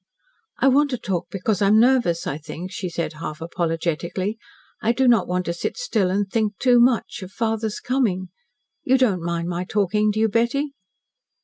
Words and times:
"I 0.57 0.67
want 0.67 0.89
to 0.89 0.97
talk 0.97 1.27
because 1.29 1.61
I'm 1.61 1.79
nervous, 1.79 2.25
I 2.25 2.39
think," 2.39 2.71
she 2.71 2.89
said 2.89 3.13
half 3.13 3.39
apologetically. 3.39 4.39
"I 4.81 4.93
do 4.93 5.07
not 5.07 5.27
want 5.27 5.45
to 5.45 5.53
sit 5.53 5.77
still 5.77 6.09
and 6.09 6.27
think 6.27 6.57
too 6.57 6.79
much 6.79 7.21
of 7.21 7.29
father's 7.31 7.79
coming. 7.79 8.29
You 8.83 8.97
don't 8.97 9.21
mind 9.21 9.47
my 9.47 9.63
talking, 9.63 10.09
do 10.09 10.19
you, 10.19 10.27
Betty?" 10.27 10.73